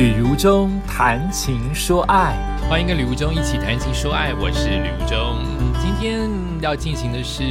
[0.00, 2.34] 吕如中谈情说爱，
[2.66, 5.36] 欢迎跟吕如中一起谈情说爱，我是吕如中。
[5.78, 6.30] 今天
[6.62, 7.42] 要进行的是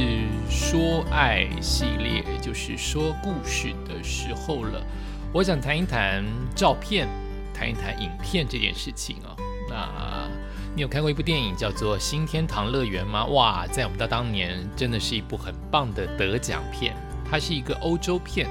[0.50, 4.84] 说爱系列，就是说故事的时候了。
[5.32, 7.06] 我想谈一谈照片，
[7.54, 9.30] 谈一谈影片这件事情啊。
[9.68, 10.28] 那
[10.74, 13.26] 你有看过一部电影叫做《新天堂乐园》吗？
[13.26, 16.96] 哇，在我们的当年，真的是一部很棒的得奖片。
[17.30, 18.48] 它是一个欧洲片，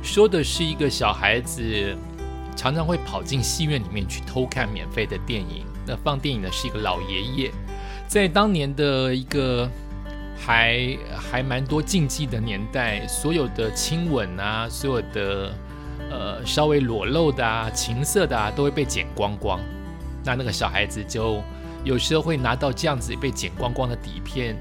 [0.00, 1.96] 说的是一个小孩子。
[2.56, 5.64] 常常会跑进戏院里面去偷看免费的电影。
[5.84, 7.50] 那放电影的是一个老爷爷，
[8.06, 9.68] 在当年的一个
[10.38, 15.52] 还还蛮多禁忌的年代，所有的亲吻啊，所有的
[16.08, 19.58] 呃稍微裸露的啊、情色的啊，都会被剪光光。
[20.24, 21.42] 那那个小孩子就
[21.82, 24.56] 有时候会拿到这样子被剪光光的底片，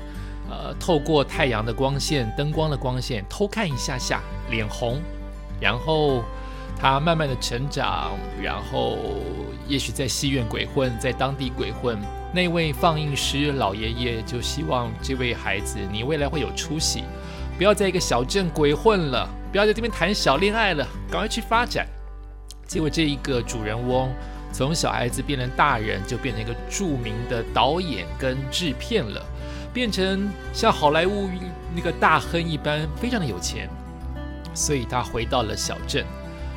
[0.49, 4.99] 呃，透过太阳的光线、灯光的光线偷看一下下，脸红，
[5.59, 6.23] 然后。
[6.81, 8.97] 他慢慢的成长，然后
[9.67, 11.95] 也许在戏院鬼混，在当地鬼混。
[12.33, 17.03] 那位放映师老爷爷就希望这位孩子，你未来会有出息，
[17.55, 21.85] 不要在一个小镇鬼混了，不要在这边谈小恋爱了，赶快去发展。
[22.65, 24.11] 结果这一个主人翁
[24.51, 29.23] 从小孩子变成大人，就变成一个著名的导演跟制片了，
[29.71, 31.29] 变成像好莱坞
[31.75, 33.69] 那个大亨一般，非常的有钱。
[34.55, 36.03] 所以他回到了小镇。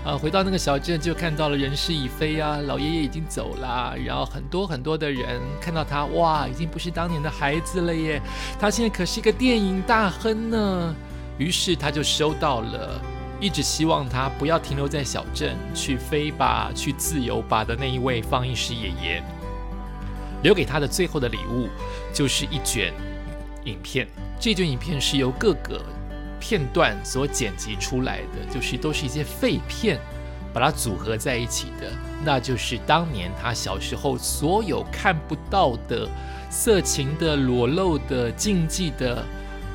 [0.05, 8.21] 啊，回到那个小镇就看到了人事已非啊，老爷爷已经走了，然后很多很多的人看到他，哇，已经不是当年的孩子了耶，
[8.61, 10.95] 他现在可是一个电影大亨呢。
[11.39, 13.01] 于是他就收到了
[13.41, 19.23] 一直希望他不要停留在小镇，去飞吧，去自由吧的那一位放映师爷爷，
[20.43, 21.67] 留给他的最后的礼物
[22.13, 22.93] 就是一卷
[23.65, 24.07] 影片。
[24.39, 25.81] 这卷影片是由各个。
[26.47, 29.99] 片段所剪辑出来的，就是都是一些废片，
[30.53, 31.91] 把它组合在一起的，
[32.23, 36.07] 那就是当年他小时候所有看不到的
[36.51, 39.25] 色情的、裸露的、禁忌的，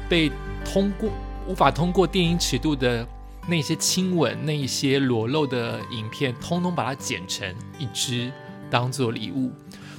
[0.08, 0.32] 被
[0.64, 1.10] 通过
[1.48, 3.04] 无法通过电影尺度的
[3.48, 8.32] 那些亲吻、那一些裸露的影片，通通把它剪成一支
[8.70, 9.52] 当做礼物，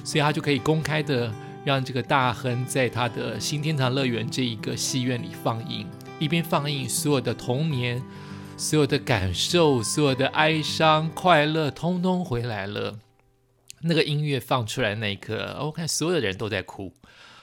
[0.05, 1.29] 所以他就可以公开的
[1.65, 5.85] 让这个大亨在他的新天堂乐园这一个戏院里放映。
[6.21, 8.03] 一边放映，所有的童年、
[8.55, 12.99] 所有的感受、所有的哀伤、快乐，通通回来了。
[13.81, 16.93] 那个音乐放出来那一刻，我看所有的人都在哭，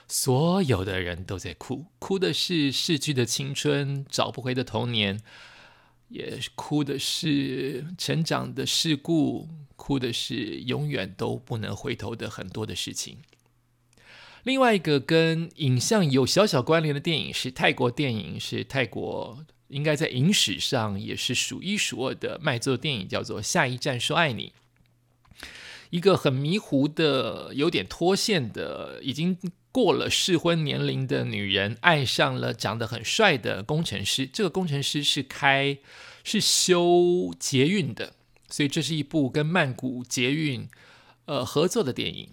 [0.07, 5.19] 所有的人都在哭，哭的是逝去的青春、找不回的童年，
[6.07, 13.17] 也哭的是成长的事故，哭的是永远都不能回头的很多的事情。
[14.49, 24.51] 另外一个跟影像有小小关联的电影是泰国电影，是泰国应该在影史上也是数一数二的卖座电影，叫做《下一站说爱你》。
[25.91, 29.37] 一个很迷糊的、有点脱线的、已经
[29.71, 34.25] 过了适婚年龄的女人，爱上了长得很帅的工程师。
[34.25, 35.77] 这个工程师是开
[36.23, 38.13] 是修捷运的，
[38.49, 40.67] 所以这是一部跟曼谷捷运
[41.25, 42.29] 呃合作的电影。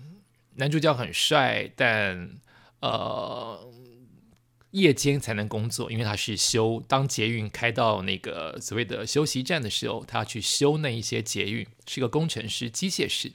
[0.57, 2.31] 男主角很帅，但
[2.81, 3.73] 呃，
[4.73, 6.83] 夜间才能工作，因为他是修。
[6.87, 13.33] 当捷运开到那个所谓的休息站的时候，他要去修那一些捷运，是个工程师，机械师。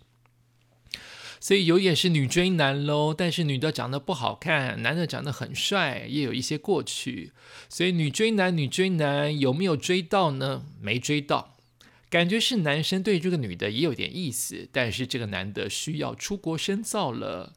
[1.40, 3.16] 所以有点是女追男喽。
[3.16, 7.34] 但是女的长得不好看，男的长得很帅，也有一些过去。
[7.68, 10.64] 所以女追男，女追男有没有追到呢？
[10.80, 11.51] 没追到。
[12.12, 17.54] 感觉是男生对这个女的也有点意思，但是这个男的需要出国深造了。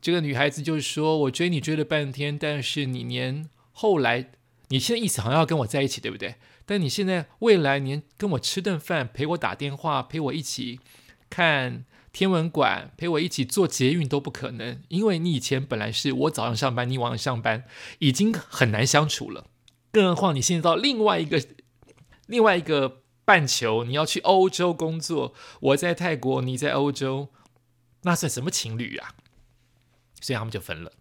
[0.00, 4.30] 这个女孩子就是说：“我追你追了半天，但是你连后来，
[4.68, 6.36] 你现在意思好像要跟我在一起，对不对？
[6.64, 10.78] 但你现在未来连跟我吃顿饭、陪我打电话、陪我一起
[11.28, 17.64] 看天文馆、陪我一起做捷运都不可能，因为你以前本来是我早上上班，你晚上上班，
[17.98, 19.46] 已经很难相处了。
[19.90, 21.42] 更何况你现在到另外一个
[22.28, 27.28] 另外一个。”半球，你要去欧洲工作，我在泰国，你在欧洲，
[28.04, 29.14] 那算什么情侣啊？
[30.18, 30.94] 所以他们就分了。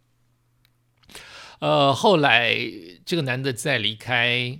[1.59, 2.53] 呃，后来
[3.05, 4.59] 这个男的在离开，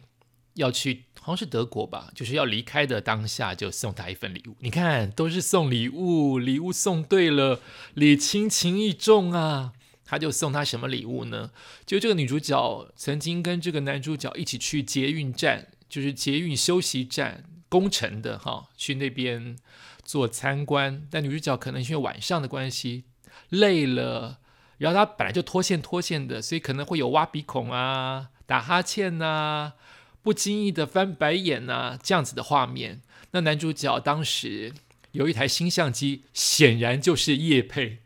[0.54, 4.56] 要去好像是德国吧，就是要离开的当下，就送他一份礼物。
[4.60, 7.60] 你看，都是送礼物，礼物送对了，
[7.96, 9.74] 礼轻情意重啊。
[10.06, 11.52] 他就送他什么礼物呢？
[11.86, 17.44] 就这个女主角曾经跟这个男主角一起去捷运站，就是捷运休息站。
[17.70, 19.58] 工程的哈，去那边
[20.04, 23.04] 做参观，但女主角可能因为晚上的关系
[23.50, 24.40] 累了，
[24.78, 29.74] 然后她本来就脱线脱线的，所以可能会有挖鼻孔啊、打哈欠呐、
[30.22, 33.02] 不经意的翻白眼呐这样子的画面。
[33.32, 34.74] 那男主角当时
[35.12, 38.00] 有一台新相机，显然就是叶配。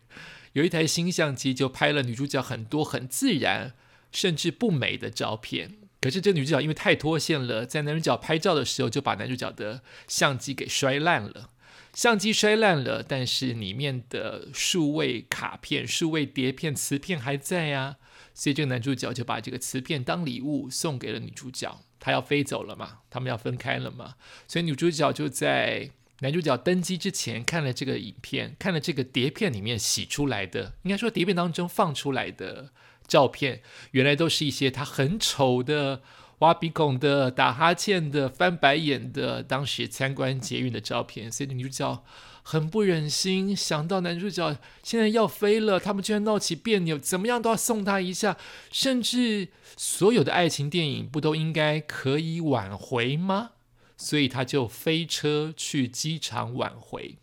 [0.53, 3.73] 有一台新相机就拍了女主角很多很自然
[4.11, 5.77] 甚至不美的照片。
[6.01, 11.51] 可是这女主角因为太脱线了，在男主角拍照的时候就把男主角的相机给摔烂了。
[11.93, 17.97] 相机摔烂了，但是里面的数位卡片、数位碟片、磁片还在啊。
[18.33, 21.81] 所以这个男主角就把这个磁片当礼物送给了女主角。
[21.99, 24.15] 他要飞走了嘛，他们要分开了嘛。
[24.47, 32.71] 所以女主角就在男主角登机之前看了这个影片，看了这个碟片里面洗出来的，应该说碟片当中放出来的。
[33.11, 33.61] 照片
[33.91, 36.01] 原来都是一些他很丑的、
[36.39, 41.29] 挖鼻孔的、打哈欠的、翻白眼的，当时参观捷运的照片。
[41.29, 42.05] 所以女主角
[42.41, 48.37] 很不忍心，想到男主角现在要飞了，他们居然闹起别扭，怎么样都要送他一下。
[48.71, 53.49] 甚至所有的爱情电影不都应该可以挽回吗？
[53.97, 57.17] 所以他就飞车去机场挽回。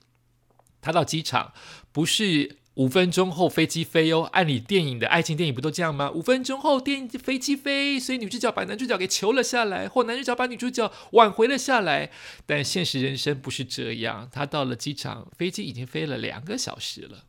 [0.83, 1.55] 他到机场
[1.91, 2.58] 不是。
[2.79, 6.13] 五分钟后飞机飞哦，按理电影的爱情电影不都这样吗？
[6.13, 12.13] 五分钟后电影飞机飞，所以女主角把男主角给求了下来，或男主角把女主角挽回了下来。
[12.47, 17.25] 但现实人生不是这样，他到了机场，飞机已经飞了两个小时了，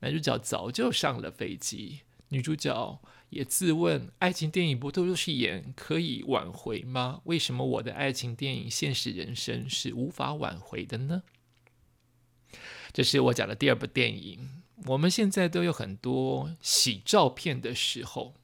[0.00, 2.00] 男主角早就上了飞机，
[2.30, 3.00] 女主角
[3.30, 7.20] 也自问：爱情电影不都是演可以挽回吗？
[7.22, 11.22] 为什么我的爱情电影现实人生是无法挽回的呢？
[12.92, 14.57] 这是我讲的第二部电影。
[14.86, 18.34] 我们现在都有很多洗照片的时候，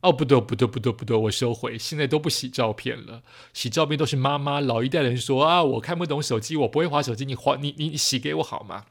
[0.00, 3.22] 哦，不对，不对，不对，不对，我收回，现在都不洗照片了。
[3.52, 8.86] 洗照片都是妈妈老一代人说啊，我看不懂手机，我不会划手机，你划你你洗给我好吗？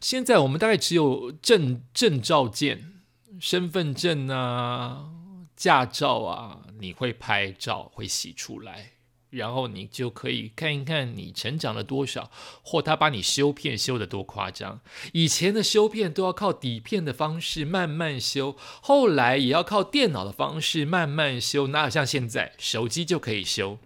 [0.00, 3.00] 现在我们大概只有证证照件、
[3.40, 5.10] 身份证啊、
[5.56, 8.92] 驾照啊，你会拍照会洗出来。
[9.30, 12.30] 然后你就可以看一看你成长了多少，
[12.62, 14.80] 或他把你修片修得多夸张。
[15.12, 21.68] 以前的修片都要靠底片的方式慢慢修，后来也要靠电脑的方式慢慢修。
[21.68, 23.78] 哪有像现在手机就可以修？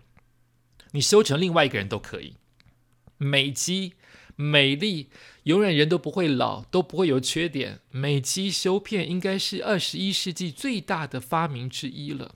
[0.93, 2.35] 你修成另外一个人都可以。
[3.17, 3.94] 美肌、
[4.37, 5.09] 美丽，
[5.44, 7.81] 永远人都不会老，都不会有缺点。
[7.91, 12.35] 美肌修片应该是二十一世纪最大的发明之一了。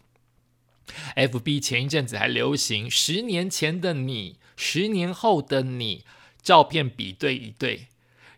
[1.14, 6.04] F B 前一阵子还流行十年前的你，十年后的你，
[6.42, 7.86] 照片比对一对，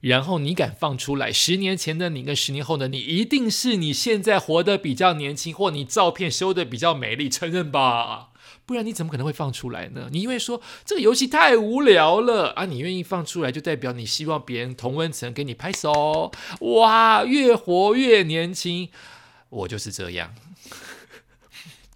[0.00, 8.30] 然后你敢放出来，十年前的你跟十年后的你，一定是你现在活得比较年轻，或你照片修得比较美丽，承认吧？
[8.64, 10.08] 不然你怎么可能会放出来呢？
[10.12, 16.30] 你因为说这个游戏太无聊了啊，你愿意放出来，就代表你希望别人同温层给你拍手，
[16.60, 18.90] 哇，越活越年轻，
[19.48, 20.34] 我就是这样。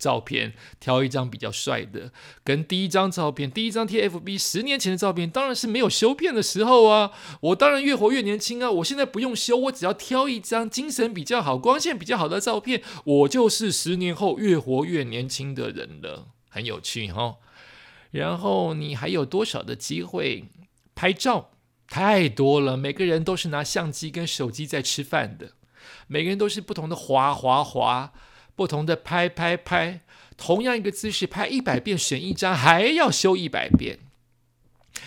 [0.02, 2.10] 照片挑一张比较帅的，
[2.42, 7.12] 跟第一张照片，第一张 T F B 十年前的照片，当然是没有修片的时候啊。
[7.40, 8.68] 我当然越活越年轻啊。
[8.68, 16.26] 我现在不用修，我只要挑一张精神比较好、光线比较好的照片，我就是十年后越活越年轻的人了。
[16.48, 17.36] 很有趣哈。
[18.10, 20.46] 然后你还有多少的机会
[20.96, 21.50] 拍照？
[21.86, 25.52] 太多了，每个人都是拿相机跟手机在吃饭的，
[26.08, 28.12] 每个人都是不同的滑滑滑。
[28.54, 30.00] 不同的拍拍拍，
[30.36, 33.98] 同样一个姿势拍一百遍，选一张还要修一百遍。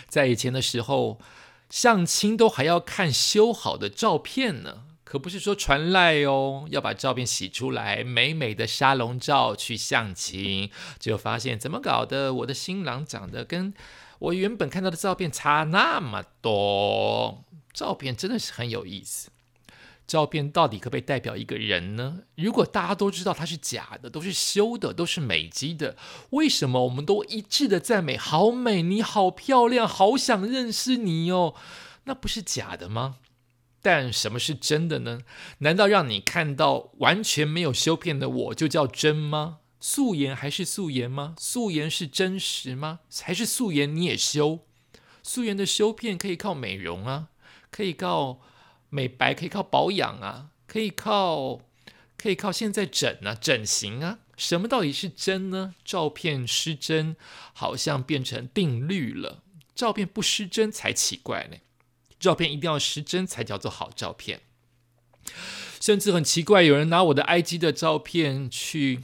[0.07, 1.19] 在以前的时候，
[1.69, 12.33] 相亲都还要看修好的照片呢，可不是说传赖哦，要把照片洗出来，美美的沙龙照去相亲，就发现怎么搞的？
[12.33, 13.73] 我的新郎长得跟
[14.19, 19.29] 我原本看到的照片差那么多，照片真的是很有意思。
[20.07, 22.19] 照片到底可不可以代表一个人呢？
[22.35, 25.97] 如果大家都知道它是假的，都是修的，都是美肌的，
[26.29, 28.15] 为什么我们都一致的赞美？
[28.15, 31.55] 好美，你好漂亮，好想认识你哦，
[32.03, 33.15] 那不是假的吗？
[33.81, 35.21] 但什么是真的呢？
[35.59, 39.57] 难道让你看到完全没有修片的我就叫真吗？
[39.79, 41.35] 素颜还是素颜吗？
[41.39, 42.99] 素颜是真实吗？
[43.23, 44.59] 还是素颜你也修？
[45.23, 47.29] 素颜的修片可以靠美容啊，
[47.71, 48.41] 可以靠。
[48.95, 51.59] 美白可以靠保养啊，可以靠，
[52.15, 55.75] 可以靠现在整啊，整形啊，什么到底是真呢？
[55.83, 57.17] 照片失真
[57.51, 59.43] 好像变成定律了，
[59.75, 61.57] 照片不失真才奇怪呢。
[62.17, 64.39] 照片一定要失真才叫做好照片，
[65.81, 69.03] 甚至很奇怪，有人拿我的 IG 的照片去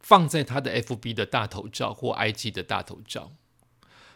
[0.00, 3.32] 放在他的 FB 的大头照或 IG 的大头照，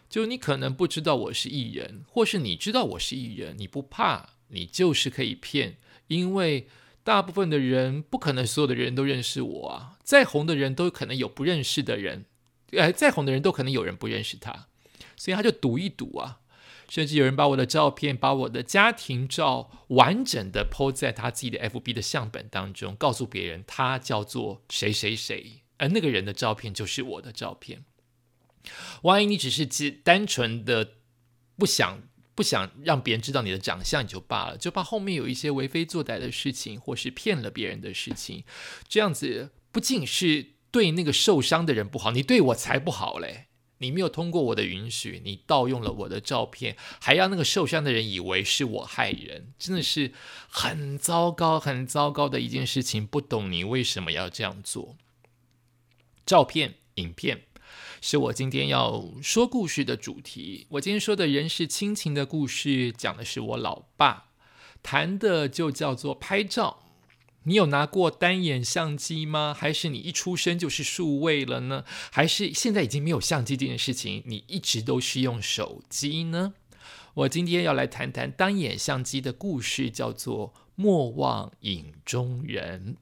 [0.09, 4.36] 就你可能不知道我是艺人，或是你知道我是艺人，你不怕。
[4.49, 5.77] 你就是可以骗，
[6.09, 6.69] 因为
[7.03, 9.99] 大部分的人不可能所有的人都认识我啊。
[10.03, 12.27] 再红的人都可能有不认识的人，
[12.73, 14.69] 哎，再红的人都可能有人不认识他，
[15.17, 16.41] 所以他就赌一赌啊。
[16.89, 27.85] 甚至有人把我的照片、把我的家庭照完整的 po 在他自己的 FB 的相本当中，告诉别人他叫做谁谁谁，而那个人的照片就是我的照片。
[29.03, 30.93] 万一你只是只单纯的
[31.57, 32.03] 不想
[32.37, 38.45] 不想让别人知道你的长相就罢了，就怕后面有一些为非作歹的事情，或是骗了别人的事情，
[38.87, 43.47] 这样子不仅是对那个受伤的人不好，你对我才不好嘞。
[43.79, 50.13] 你没有通过我的允许，你盗用了我的照片，还让那个受伤的人以为是我害人，真的是
[50.49, 53.07] 很糟糕、很糟糕的一件事情。
[53.07, 54.97] 不懂你为什么要这样做？
[56.25, 57.43] 照片、影片。
[58.01, 60.67] 是我今天要说故事的主题。
[60.71, 64.31] 我今天说的人是亲情的故事，讲的是我老爸，
[64.83, 66.83] 谈的就叫做拍照。
[67.45, 69.55] 你有拿过单眼相机吗？
[69.57, 71.85] 还是你一出生就是数位了呢？
[72.11, 76.55] 还是现在已经没有相机这件事情，你一直都是用手机呢？
[77.15, 82.97] 我今天要来谈谈单眼相机的故事，叫做《莫忘影中人》。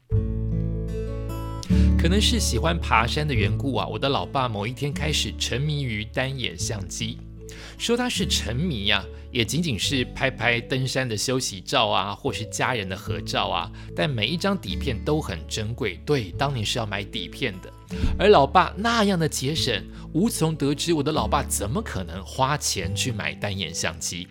[2.05, 7.17] 可能是喜欢爬山的缘故啊，我的老爸某一天开始沉迷于单眼相机。
[7.79, 13.71] 说他是沉迷呀，也仅仅是拍拍登山的休息照啊，或是家人的合照啊。
[13.95, 17.73] 但每一张底片都很珍贵，对，当年是要买底片的。
[18.19, 19.83] 而老爸那样的节省，
[20.13, 24.27] 无从得知我的老爸怎么可能花钱去买单眼相机。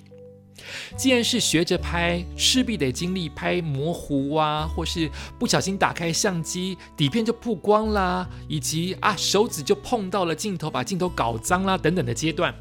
[0.96, 12.54] 既然是学着拍，势必得经历拍模糊啊，或是不小心打开相机底片就曝光啦，以及啊手指就碰到了镜头，把镜头搞脏啦等等的阶段。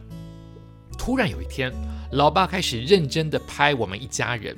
[0.98, 1.72] 突然有一天，
[2.12, 4.56] 老爸开始认真的拍我们一家人，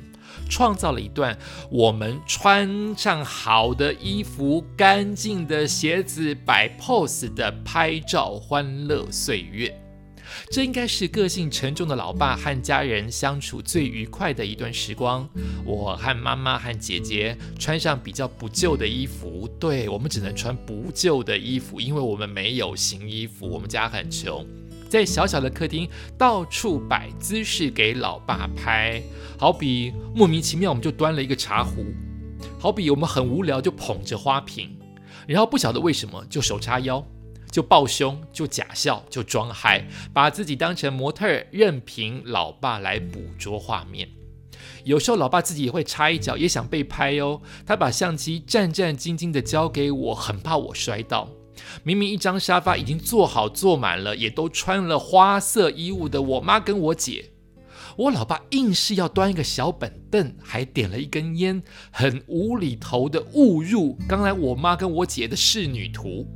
[0.49, 1.35] 创造了一段
[1.71, 9.84] 我们穿上好的衣服、干净的鞋子、摆 pose 的拍照欢乐岁月。
[10.49, 15.27] 这应该是个性沉重的老爸和家人相处最愉快的一段时光。
[15.65, 24.45] 我和妈妈和姐姐穿上比较不旧的衣服，对我们只能穿不旧的衣服，因为我们没有新衣服，我们家很穷。
[24.87, 29.01] 在小小的客厅到处摆姿势给老爸拍，
[29.37, 31.87] 好比莫名其妙我们就端了一个茶壶，
[32.59, 34.77] 好比我们很无聊就捧着花瓶，
[35.27, 37.05] 然后不晓得为什么就手叉腰。
[37.55, 44.09] 就抱胸，就假笑，就装嗨，把自己当成模特，任凭老爸来捕捉画面。
[44.83, 47.41] 有时候老爸自己也会插一脚，也想被拍哦。
[47.65, 51.29] 他把相机战战兢兢地交给我，很怕我摔倒。
[51.81, 57.31] 明明一张沙发已经坐好坐满了，也都穿了花色衣物的我妈跟我姐，
[57.95, 66.27] 我老爸硬是要端一个小本凳，还点了一根烟，很无厘头的误入刚才我妈跟我姐的仕女图。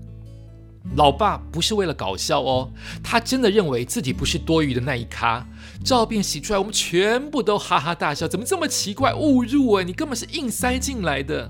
[0.96, 2.72] 老爸不是为了搞笑哦，
[3.04, 5.46] 他真的认为自己不是多余的那一咖。
[5.84, 8.28] 照片洗出来，我们全部都哈哈大笑。
[8.28, 9.14] 怎么这么奇怪？
[9.14, 9.84] 误入啊！
[9.84, 11.50] 你根本是硬塞进来的。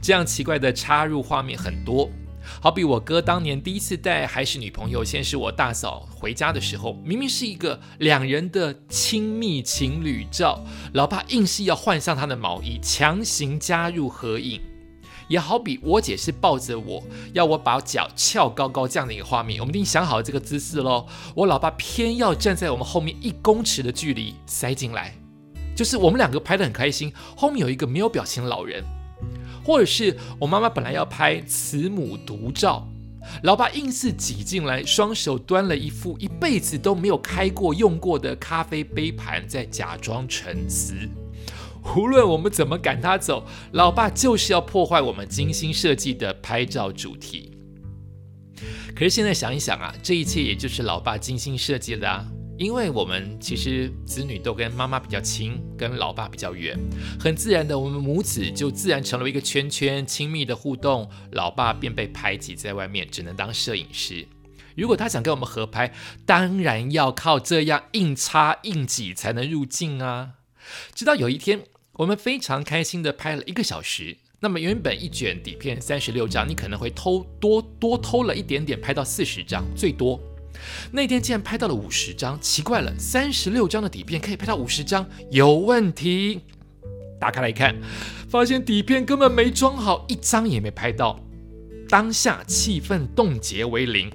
[0.00, 2.10] 这样奇怪的插入画面很多，
[2.60, 14.60] 好比我哥当年第一次带还是女朋友，先是我大嫂回家的时候，明明是一个两人的亲密情侣照，老爸硬是要换上他的毛衣，强行加入合影。
[15.34, 21.04] 也好比我姐是抱着我要我把脚翘高高这样的一个画面，我们已经想好了这个姿势喽。
[21.34, 25.12] 我老爸偏要站在我们后面一公尺的距离塞进来，
[25.74, 28.84] 就是我们两个拍得很开心，后面有一个没有表情的老人，
[29.64, 32.86] 或者是我妈妈本来要拍慈母独照，
[33.42, 40.94] 老爸硬是挤进来，双手端了一副一辈子都没有开过用过的咖啡杯盘，在假装沉思。
[41.96, 47.52] 无论我们怎么赶他走，老爸就是要破坏我们精心设计的拍照主题。
[48.94, 52.24] 可是现在想一想啊，这一切也就是老爸精心设计的啊。
[52.56, 56.78] 因为我们其实子女都跟妈妈比较亲，跟老爸比较远，
[57.18, 61.10] 很自然的，我们母子就自然成了一个圈圈，亲密的互动。
[61.32, 64.28] 老爸便被排挤在外面，只能当摄影师。
[64.76, 65.92] 如果他想跟我们合拍，
[66.24, 70.34] 当然要靠这样硬插硬挤才能入镜啊。
[70.94, 71.62] 直到有一天。
[71.98, 74.16] 我们非常开心的拍了一个小时。
[74.40, 80.20] 那么原本一卷底片三十六张，你可能会偷多多偷了一点点，拍到四十张最多。
[80.90, 86.40] 那天竟然拍到了五十张，奇怪了，三十六张的底片可以拍到五十张，有问题。
[87.20, 87.76] 打开来看，
[88.28, 91.20] 发现底片根本没装好，一张也没拍到。
[91.88, 94.10] 当下气氛冻结为零，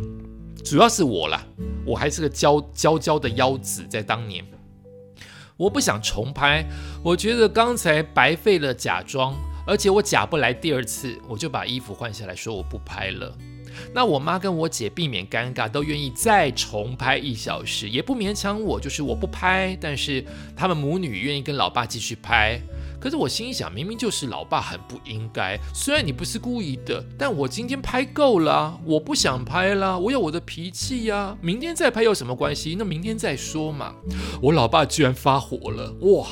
[0.66, 1.48] 主要是我啦，
[1.86, 4.46] 我还是个娇娇娇的腰子，在当年。
[5.60, 6.66] 我不想重拍，
[7.04, 9.36] 我觉得刚才白费了假装，
[9.68, 13.38] 而且我假不来第二次，我就把衣服换下来说我不拍了。
[13.94, 20.24] 那我妈跟我姐避免尴尬，都愿意再重拍一小时，也不勉强我，就是我不拍，但是
[20.56, 22.58] 他们母女愿意跟老爸继续拍。
[23.00, 25.58] 可是我心想，明明就是老爸很不应该。
[25.74, 31.38] 虽然你不是故意的，但我今天拍够了，我不想拍了，我有我的脾气呀。
[31.42, 32.76] 明天再拍有什么关系？
[32.78, 33.96] 那明天再说嘛。
[34.42, 36.28] 我老爸居然发火了，哇！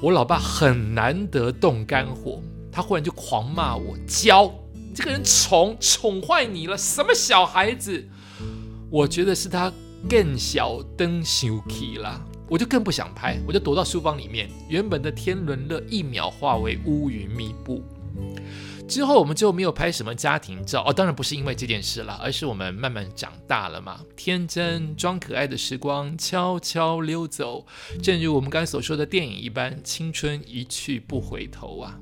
[0.00, 2.42] 我老爸很难得动肝火，
[2.72, 8.08] 他忽然就狂骂我：娇，你这个人宠宠坏你了，什么小孩子？
[8.90, 9.72] 我觉得是他
[10.10, 12.20] 更小灯羞气了。
[12.52, 14.46] 我就更不想拍，我就躲到书房里面。
[14.68, 17.82] 原本的天伦乐一秒化为乌云密布。
[18.86, 24.02] 之后我们就没有拍什么家庭照哦，当然不是因为这件事了，而是我们慢慢长大了嘛。
[24.14, 27.64] 天真装可爱的时光悄悄溜走，
[28.02, 31.98] 正如我们刚才所说的电影一般，青春一去不回头啊！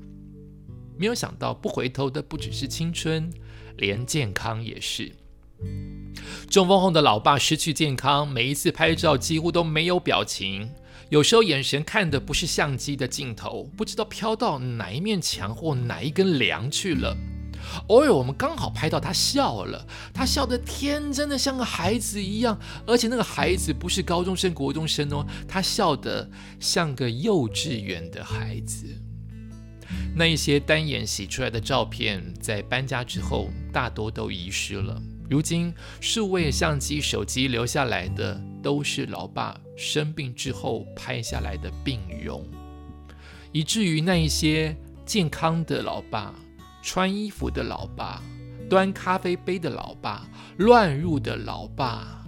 [0.97, 3.31] 没有想到不回头的不只是青春，
[3.77, 5.13] 连健康也是。
[6.51, 10.69] 中风后的老爸失去健康，每一次拍照几乎都没有表情，
[11.07, 17.15] 有时候眼神看的不是相机的镜头，不知道飘到哪一面墙或哪一根梁去了。
[17.87, 26.29] 偶尔我们刚好拍到他笑了，他笑得天真的像个孩子一样，而且那个孩子不是高中生、国中生哦，他笑得
[26.59, 28.87] 像个幼稚园的孩子。
[30.13, 35.01] 那一些单眼洗出来的照片，在搬家之后大多都遗失了。
[35.31, 42.45] 如今，数位相机、手机留下来的都是老爸生病之后拍下来的病容，
[43.53, 46.35] 以至于那一些健康的老爸、
[46.83, 48.21] 穿衣服的老爸、
[48.69, 52.25] 端咖啡杯的老爸、乱入的老爸，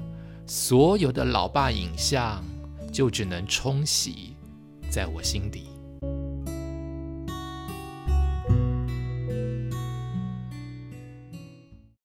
[0.48, 2.42] 所有的老爸影像
[2.90, 4.34] 就只能冲洗
[4.90, 5.73] 在我心底。